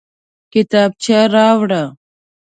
کتابچه 0.53 1.19
راوړه 1.33 1.83